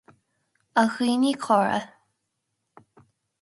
A 0.81 0.83
dhaoine 0.93 1.33
córa, 1.43 1.79